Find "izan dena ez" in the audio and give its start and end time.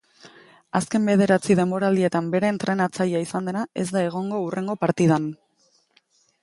3.27-3.87